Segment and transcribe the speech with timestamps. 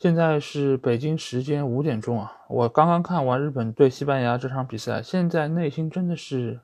[0.00, 2.32] 现在是北京时间五点钟啊！
[2.48, 6.60] 我刚刚看完日本对西班牙这场比赛，现在内心真的是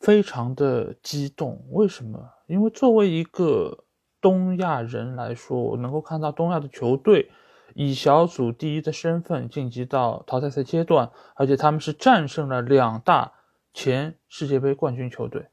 [0.00, 1.64] 非常的激动。
[1.70, 2.30] 为什么？
[2.48, 3.84] 因为作为一个
[4.20, 7.30] 东亚人来说，我能够看到东亚的球队
[7.74, 13.34] 以小组第一的身份晋级到淘汰赛阶段，而且他们是战胜了两大
[13.72, 15.46] 前世界杯冠军球队，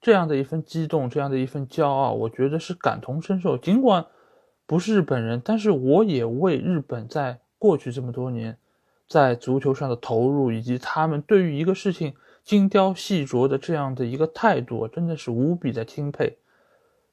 [0.00, 3.58] 这样的一份激动，这样的一份骄傲，我觉得是感同身受。
[3.58, 4.06] 尽管。
[4.72, 8.56] 不是日本人，但是我也为日本在过去这么多年
[9.06, 16.38] 在足球上的投入，以及他们对于一个事情精雕细琢的这样的一个态度，真的是无比的钦佩。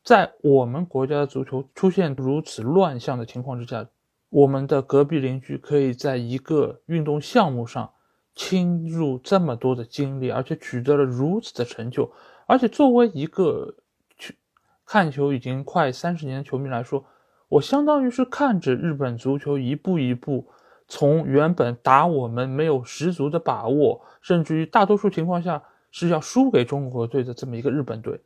[0.06, 3.86] 在我们国家的足球出现如此乱象的情况之下，
[4.30, 7.92] 我们的隔壁邻居可以在一个运动项目上
[8.36, 12.10] 倾入这么多的精力，而且取得了如此的成就，
[12.46, 13.76] 而且作为一个
[14.18, 14.38] 去
[14.86, 17.04] 看球已经快三十年的球迷来说。
[17.50, 20.48] 我相当于是看着日本足球一步一步
[20.88, 25.62] 从原本打我们没有十足的把握，甚至于大多数情况下
[25.92, 28.22] 是要输给中国队的这么一个日本队，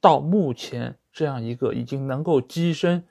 [0.00, 3.02] 到目前这样一个已经能够跻身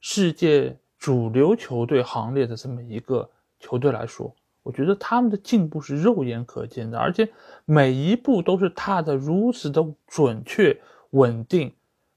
[0.00, 7.28] 世界主流球队行列的这么一个球队来说，我觉得他们的进步是肉眼可见的，而且
[7.66, 10.78] 每一步都是踏得如此的准确、
[11.10, 11.72] 稳定，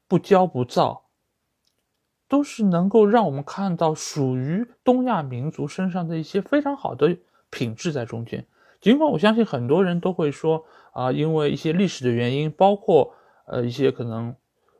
[0.08, 1.03] 不骄不躁。
[2.34, 7.16] 都是能够让我们看到属于东亚民族身上的一些非常好的
[7.52, 8.48] 品质在中间。
[8.82, 13.14] 尽管我相信很多人都会说啊，因为一些历史的原因，包括
[13.46, 14.36] 呃一些可能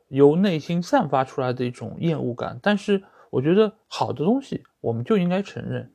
[0.08, 5.92] 由内心散发出来的一种厌恶感，但是我觉得好的东西我们就应该承认。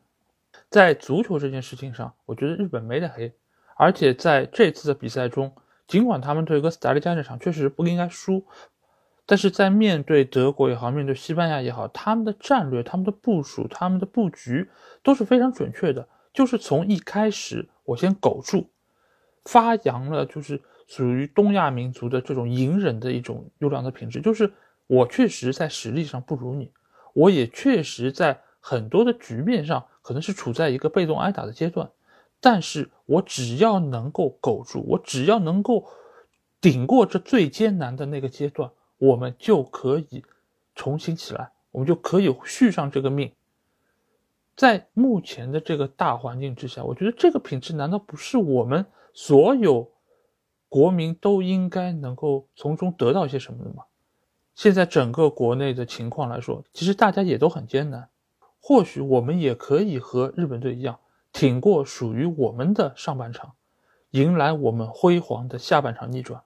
[0.70, 3.34] 在足球这件事情上，我觉得日本没得黑，
[3.76, 5.52] 而且在这次的比赛中，
[5.90, 8.46] 尽管他们对哥斯达黎加这场确实不应该输。
[9.30, 14.68] 但是在面对德国也好，面对西班牙也好，他们的战略、他们的部署、他们的布局
[15.04, 16.08] 都是非常准确的。
[16.34, 18.72] 就是从一开始，我先苟住，
[19.46, 24.20] 发扬了就是属于东亚民族的这种隐忍的一种优良的品质。
[24.20, 24.52] 就是
[24.88, 26.72] 我确实在实力上不如你，
[27.14, 31.92] 我也确实在很多的局面上可能是处在一个被动挨打的阶段，
[32.42, 35.86] 但是我只要能够苟住，我只要能够
[36.60, 38.72] 顶过这最艰难的那个阶段。
[39.00, 40.24] 我们就可以
[40.76, 43.34] 重新起来，我们就可以续上这个命。
[44.56, 49.90] 在目前的这个大环境之下，我觉得这个品质难道不是我们所有
[50.68, 53.86] 国民都应该能够从中得到一些什么的吗？
[54.56, 58.10] 现在整个国内的情况来说，其实大家也都很艰难。
[58.60, 61.00] 或许我们也可以和日本队一样，
[61.32, 63.54] 挺过属于我们的上半场，
[64.12, 66.44] 迎来我们辉煌的下半场逆转。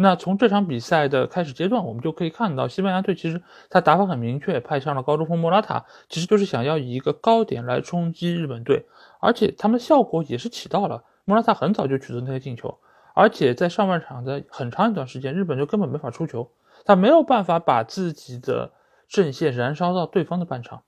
[0.00, 8.86] 那从这场比赛的开始阶段，我们就可以看到，西班牙队其实他打法很明确，派上了高中锋莫拉塔，其实就是想要以一个高点来冲击日本队，
[9.18, 11.02] 而且他们的效果也是起到了。
[11.24, 12.78] 莫拉塔很早就取得那些进球，
[13.12, 16.48] 而且在上半场的很长一段时间，日本就根本没法出球，
[16.84, 18.70] 他没有办法把自己的
[19.08, 20.84] 阵线燃烧到对方的半场。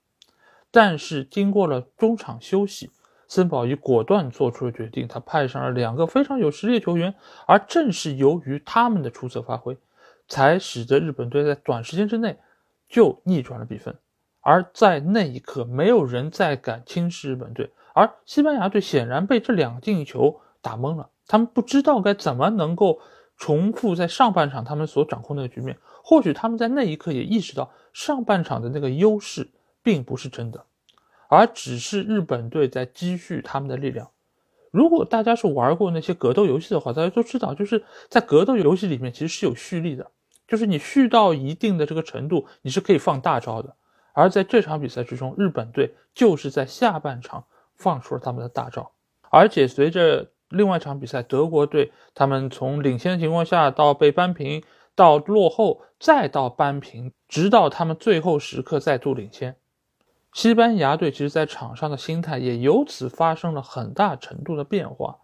[0.71, 2.93] 但是经过了中场休息。
[3.31, 7.15] 森保一果断做出了决定，他派上了两个非常有实力的球员，
[7.47, 9.79] 而正是由于他们的出色发挥，
[10.27, 12.37] 才使得日本队在短时间之内
[12.89, 13.95] 就逆转了比分。
[14.41, 22.99] 而在那一刻，没有人再敢轻视日本队，而西班牙队显然被这两个进球打懵了，他们不知道该怎么能够
[23.37, 25.79] 重复在上半场他们所掌控那个局面。
[26.03, 29.49] 或许他们在那一刻也意识到，上半场的那个优势
[29.85, 30.65] 并不是真的。
[31.31, 34.11] 而只是日本队在积蓄他们的力量。
[34.73, 40.11] 如果大家是玩过那些格斗游戏的话，大家都知道，就是在格斗游戏里面其实是有蓄力的，
[40.47, 43.77] 就是你蓄到一定的这个程度，你是可以放大招的。
[44.13, 47.45] 而在这场比赛之中，日本队就是在下半场
[47.77, 48.91] 放出了他们的大招，
[49.31, 54.63] 而且随着另外一场比赛，德国队他们从领先的情况下到被扳平，
[54.97, 59.55] 到落后，再到扳平，直到他们最后时刻再度领先。
[60.33, 65.19] 西班牙队其实，在场上的心态也由此发生了很大程度的变化，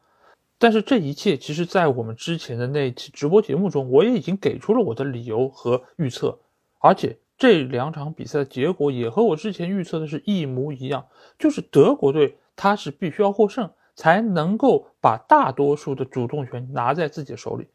[0.58, 6.38] 但是这一切，其实，在我们之前的那期直播节目中，我也已经给出了我的理由和预测，
[6.80, 11.06] 而且这两场比赛的结果也和我之前预测的是一模一样，
[11.38, 17.68] 就是德国队他是必须要获胜，才能够把大多数的主动权拿在自己手里。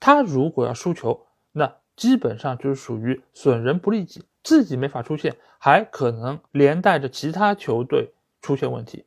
[0.00, 9.04] 他如果要输球，那基本上就是属于损人不利己，自己没法出线，还可能连带着其他球队出现问题。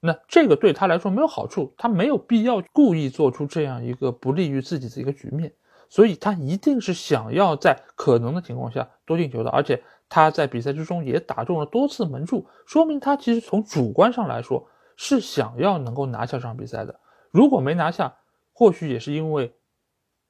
[0.00, 5.52] 那这个对他来说没有好处，他没有必要故意做出这样一个不利于自己的一个局面，
[5.88, 17.00] 所以他一定是想要在可能的情况下多进球的，而且他在比赛之中也打中了多次门柱，说明他其实从主观上来说是想要能够拿下这场比赛的。
[17.32, 18.14] 如果没拿下，
[18.52, 19.52] 或许也是因为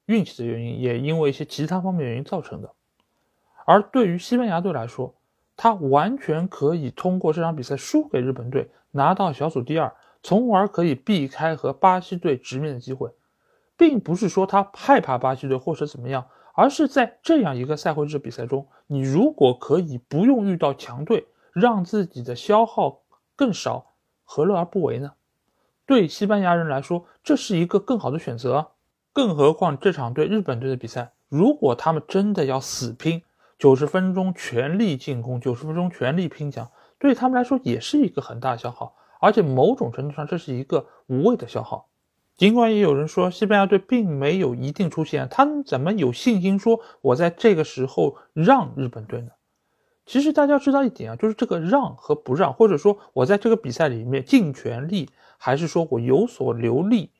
[0.07, 2.73] 运气的原因，也因为一些其他方面原因造成的。
[3.67, 5.13] 而对于西班牙队来说，
[5.57, 8.71] 他完全可以通过这场比赛输给日本队。
[8.91, 9.93] 拿到小组第二，
[10.23, 13.11] 从而可以避开和巴西队直面的机会，
[13.75, 23.01] 并不是说他害怕巴西队或者怎么样，而是在这样一个赛会制比赛中，你如果可以不用遇到强队，让自己的消耗
[23.35, 23.91] 更少，
[24.23, 25.11] 何乐而不为呢？
[25.85, 28.69] 对西班牙人来说，这是一个更好的选择。
[29.11, 33.21] 更何况这场对日本队的比赛，如果他们真的要死拼，
[33.57, 36.69] 九十分钟全力进攻，九十分钟全力拼抢。
[36.99, 41.87] 对他们来说也是一个很大的消耗，而且某种程度上这是一个无谓的消耗。
[42.35, 49.31] 尽管也有人说西班牙队并没有一定出现，他们怎么有信心说我在这个时候让日本队呢？
[50.05, 57.11] 其实大家知道一点啊，就是这个让和不让，或者说我在这个比赛里面尽全力，还是说我有所留力，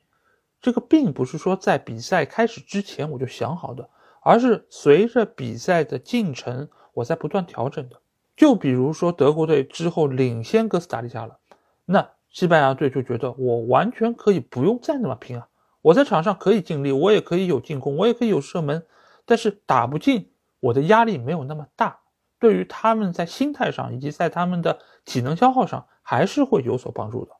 [0.60, 8.00] 这个并不是说在比赛开始之前我就想好的，而是随着比赛的进程我在不断调整的。
[8.36, 11.38] 就比如说德国队之后领先哥斯达黎加了，
[11.84, 15.48] 那西班牙队就觉得我完全可以不用再那么拼啊，
[15.82, 18.86] 我在场上可以尽力，我也可以有进攻，我也可以有射门，
[19.24, 20.30] 但是打不进，
[20.60, 21.98] 我的压力没有那么大。
[22.38, 27.32] 对于他们在心态上以及在他们的体能消耗上，还是会有所帮助的。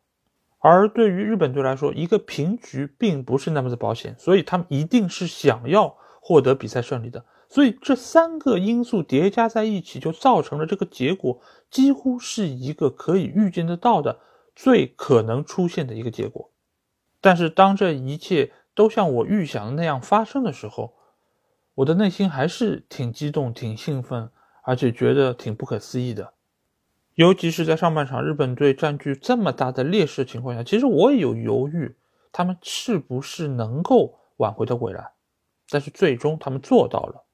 [0.58, 5.96] 而对于日本队来说，一个平局并不是那么的保险，所以他们一定是想要
[6.28, 7.24] 获得比赛胜利的。
[7.48, 11.40] 所以这三个因素叠加在一起，就造成了这个结果，
[11.70, 14.18] 几乎是一个可以预见得到的
[14.54, 16.50] 最可能出现的一个结果。
[17.22, 20.92] 但是当这一切都像我预想的那样发生的时候，
[21.76, 24.28] 我的内心还是挺激动、挺兴奋，
[24.64, 26.34] 而且觉得挺不可思议的。
[27.14, 31.96] 尤其是在上半场日本队占据这么大的劣势情况下，其实我也有犹豫，
[32.30, 35.12] 他们是不是能够挽回的回来。
[35.70, 37.24] 但是最终他们做到了。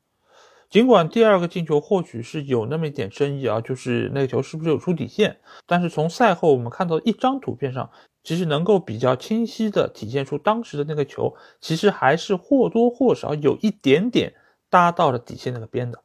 [0.70, 5.38] 尽管第二个进球或许是有那么一点争议啊，就是那个球是不是有出底线？
[5.66, 7.90] 但是从赛后我们看到一张图片上，
[8.24, 14.34] 其实能够比较清晰的体现出当时的那个球其实还是或多或少有一点点
[14.68, 16.02] 搭到了底线那个边的，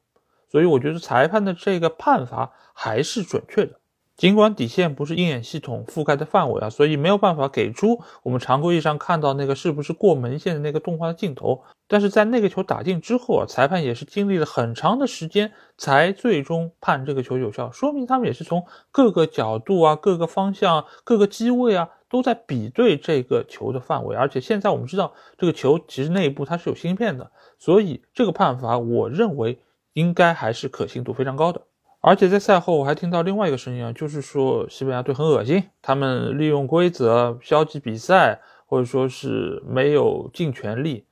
[0.51, 3.79] 所以我觉得裁判的这个判罚还是准确的。
[4.19, 11.63] 尽管底线不是鹰眼系统覆盖的范围啊，所以没有办法给出我们常规意义上看到那个是不是过门线的那个动画的镜头。
[11.87, 24.17] 但是在那个球打进之后啊，裁判也是经历了很长的时间才最终判这个球有效，说明他们也是从各个角度啊、各个方向、各个机位啊都在比对这个球的范围。
[24.17, 29.61] 而且现在我们知道这个球其实内部它是有芯片的，所以这个判罚我认为
[29.93, 31.61] 应该还是可信度非常高的。
[32.09, 41.05] 而且在赛后，我还听到另外一个声音啊，就是说西班牙队很恶心，他们利用规则消极比赛，或者说是没有尽全力。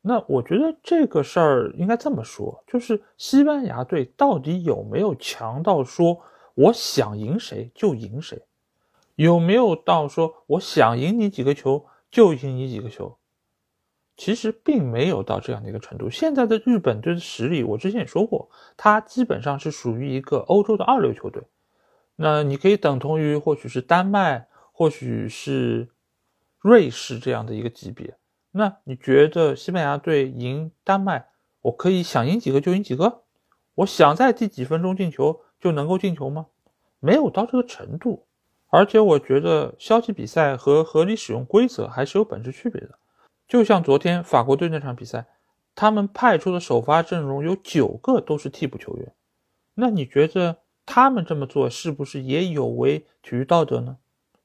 [0.00, 6.20] 那我觉得这个事儿应该这么说，就是西班牙队到底有没有强到说
[6.54, 8.40] 我想赢谁就赢谁，
[9.16, 13.16] 有没有到说我想赢你几个球就赢你几个球？
[14.16, 16.10] 其实并没有到这样的一个程度。
[16.10, 21.42] 现在的日本队的实力，我之前也说过，它基本上是属于一个欧洲的二流球队。
[22.16, 25.88] 那你可以等同于或许是丹麦，或许是
[26.60, 28.16] 瑞士这样的一个级别。
[28.50, 31.28] 那你觉得西班牙队赢丹麦，
[31.62, 33.22] 我可以想赢几个就赢几个？
[33.76, 36.46] 我想在第几分钟进球就能够进球吗？
[37.00, 38.26] 没有到这个程度。
[38.68, 42.98] 而且我觉得消极比赛和合理使用规则还是有本质区别的。
[43.52, 45.26] 就像昨天法国队那场比赛，
[45.74, 49.12] 他们派出的首发阵容有九个都是替补球员，
[49.74, 53.98] 那你觉得他们这么做是不是也有违体育道德呢？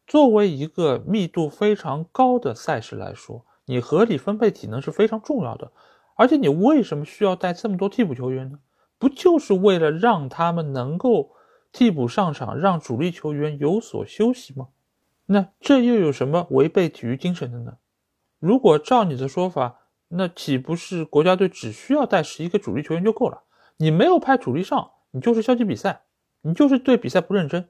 [0.06, 5.72] 作为一个密度非常高的赛事来说，你合理分配体能是非常重要的。
[6.16, 8.60] 而且你为什么需要带这么多替补球员呢？
[8.98, 11.32] 不就是为了让他们能够
[11.72, 14.68] 替补上场，让主力球员有所休息吗？
[15.28, 17.78] 那这又有什么违背体育精神的呢？
[18.40, 19.80] 如果照你的说法，
[20.10, 23.44] 那岂不是国家队只需要带十一个主力球员就够了？
[23.78, 26.04] 你没有派主力上，你就是消极比赛，
[26.42, 27.70] 你就是对比赛不认真。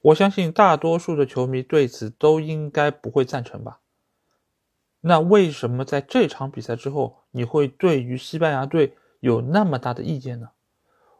[0.00, 3.80] 我相信大多数的球迷对此都应该不会赞成吧？
[5.02, 10.50] 那为什么在这场比赛之后，你会对于西班牙队有那么大的意见呢？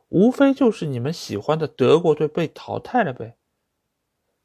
[0.08, 3.36] 无非就是你们喜欢的德国队被淘汰了呗。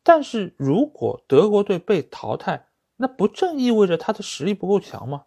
[0.01, 2.66] 但是如果德国队被淘汰，
[2.97, 5.23] 那不正意味着他的实力不够强吗？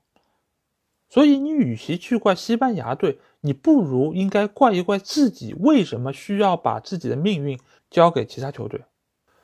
[1.08, 7.58] 所以你与其去怪西班牙队，你不如应该怪一怪自己，为什么需要把自己的命运
[7.90, 8.82] 交给其他球队？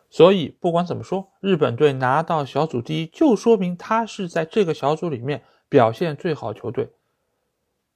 [0.08, 6.90] 所以不管怎么说，日本队拿到小组第一，就说明他是在这个小组里面表现最好球队。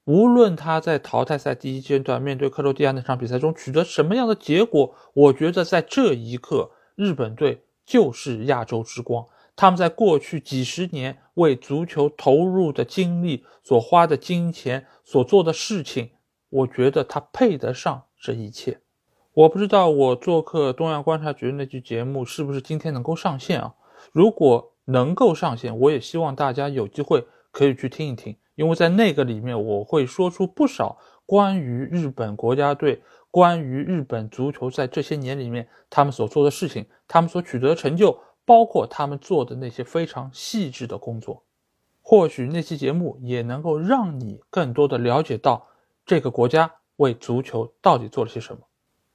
[0.04, 9.24] 无论他在淘汰赛第一阶段面对克罗地亚那场比赛中取得什么样的结果，我觉得在这一刻，日本队就是亚洲之光。
[9.60, 16.12] 他们在过去几十年为足球投入的精力、所花的金钱、所做的事情，
[16.48, 18.80] 我觉得他配得上这一切。
[19.34, 23.74] 我不知道我做客东亚观察局那期节目是不是今天能够上线啊？
[24.12, 38.18] 如果能够上线，我也希望大家有机会可以去听一听，因为在那个里面我会说出不少关于日本国家队、关于日本足球在这些年里面他们所做的事情、他们所取得的成就。
[38.44, 41.44] 包括他们做的那些非常细致的工作，
[42.02, 45.68] 或许那期节目也能够让你更多的了解到
[46.04, 48.62] 这个国家为足球到底做了些什么。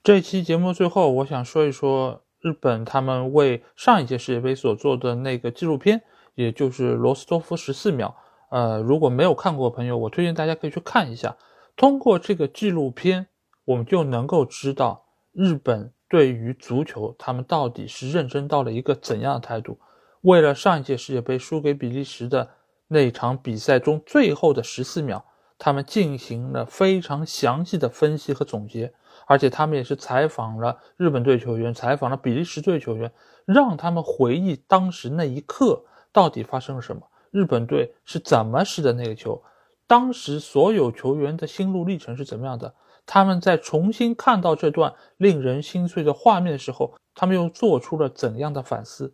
[0.04, 6.04] 这期节目最后，我想说一说日本他们为上一届世界杯所做的那个纪录片，
[6.36, 8.16] 也就是罗斯托夫十四秒。
[8.52, 11.36] 呃，如果没有看过的朋友，我推荐大家可以去看一下。
[11.76, 13.28] 通过这个纪录片，
[13.66, 15.92] 我们就能够知道日本。
[16.08, 19.80] 对于足球，他们到底是认真到了一个怎样的态度？
[20.22, 22.50] 为了上一届世界杯输给比利时的
[22.88, 25.24] 那场比赛中最后的十四秒，
[25.58, 28.94] 他们进行了非常详细的分析和总结，
[29.28, 33.12] 而且他们也是采访了日本队球员，采访了比利时队球员，
[33.46, 39.42] 让他们回忆当时那一刻到底发生了什么，日本队是怎么失的那个球，
[39.88, 42.74] 当时所有球员的心路历程是怎么样的。
[43.06, 49.14] 他们在重新看到这段令人心碎的画面的时候，他们又做出了怎样的反思？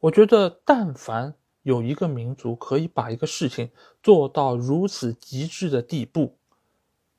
[0.00, 3.70] 我觉得，但凡有一个民族可以把一个事情
[4.02, 6.36] 做到如此极致的地步，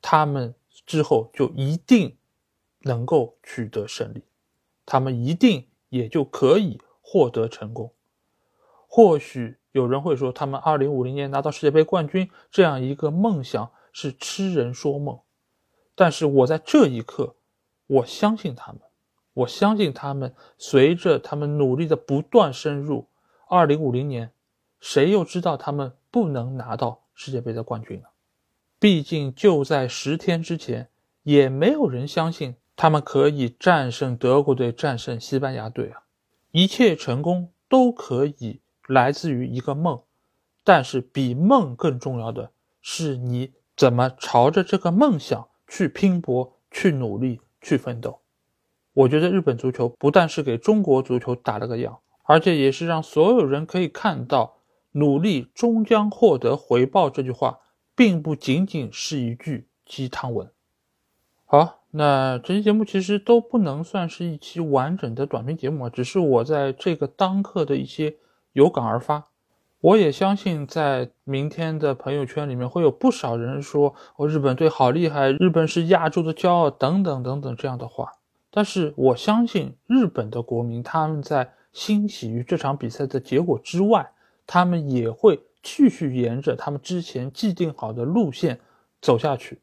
[0.02, 0.54] 他们
[0.86, 2.16] 之后就一定
[2.82, 4.24] 能够取得胜利，
[4.86, 7.92] 他们一定也就可以获得成功。
[8.88, 15.20] 或许有人会说，他们2050年拿到世界杯冠军这样一个梦想是痴人说梦。
[15.96, 17.36] 但是我在这一刻，
[17.88, 18.82] 我相信他们，
[19.34, 20.36] 我相信他们。
[20.58, 23.08] 随着他们努力的不断深入，
[23.48, 24.32] 二零五零年，
[24.80, 28.08] 谁又知道他们不能拿到世界杯的冠军呢？
[28.78, 30.90] 毕竟就在十天之前，
[31.24, 36.04] 也没有人相信他们可以战胜德国队、战胜西班牙队啊！
[36.52, 40.02] 一切成功都可以来自于一个梦，
[40.64, 45.48] 但是比梦更重要的是你怎么朝着这个梦想。
[45.68, 48.20] 去拼搏，去努力，去奋斗。
[48.94, 54.58] 我觉得日本足球不但是给中国足球打了个样，而且也是让所有人可以看到
[54.94, 57.60] “努力终将获得回报”这句话，
[57.96, 60.50] 并不仅仅是一句鸡汤文。
[61.46, 68.16] 好，那这期节目其实都不能算是一期完整的短评节目，只是我在这个当刻的一些
[68.54, 69.28] 有感而发。
[69.86, 78.14] 我也相信，在明天的朋友圈里面会有不少人说：“哦，日本队好厉害，日本是亚洲的骄傲，等等等等这样的话。”
[78.50, 84.10] 但是我相信，日本的国民他们在欣喜于这场比赛的结果之外，
[84.48, 88.60] 他们也会继续沿着他们之前既定好的路线
[89.00, 89.60] 走下去，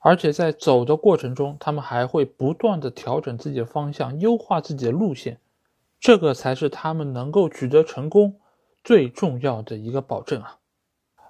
[0.00, 5.38] 而且在走的过程中，他们还会不断的调整自己的方向，优化自己的路线，
[5.98, 8.34] 这个才是他们能够取得成功。
[8.84, 10.58] 最重要的一个保证啊！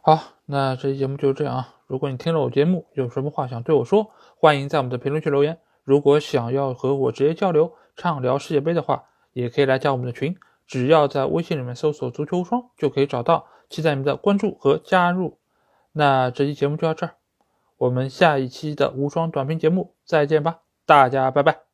[0.02, 1.74] 好，那这期节目就是这样啊。
[1.86, 5.58] 如果你听了我节目，有什么话想对我说，欢迎在我们的评论区留言。
[5.84, 13.46] 如果想要和我直接交流、畅聊世界杯的话，也可以来加我们的群，只要在微信里面搜索“足球无双”就可以找到。
[13.68, 15.38] 期待你们的关注和加入。
[15.92, 17.14] 那这期节目就到这儿，
[17.78, 21.71] 我们下一期的无双短评节目再见吧，大家拜拜。